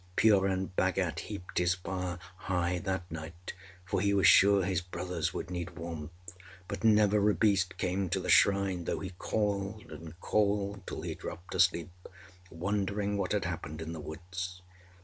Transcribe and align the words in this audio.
Purun 0.15 0.71
Bhagat 0.75 1.19
heaped 1.19 1.59
his 1.59 1.75
fire 1.75 2.17
high 2.49 2.79
that 2.79 3.03
night, 3.11 3.53
for 3.85 4.01
he 4.01 4.15
was 4.15 4.25
sure 4.25 4.63
his 4.63 4.81
brothers 4.81 5.31
would 5.31 5.51
need 5.51 5.77
warmth; 5.77 6.09
but 6.67 6.83
never 6.83 7.29
a 7.29 7.35
beast 7.35 7.77
came 7.77 8.09
to 8.09 8.19
the 8.19 8.27
shrine, 8.27 8.85
though 8.85 8.99
he 9.01 9.11
called 9.19 9.91
and 9.91 10.19
called 10.19 10.87
till 10.87 11.03
he 11.03 11.13
dropped 11.13 11.53
asleep, 11.53 11.91
wondering 12.49 13.15
what 13.15 13.31
had 13.31 13.45
happened 13.45 13.79
in 13.79 13.93
the 13.93 13.99
woods. 14.01 14.63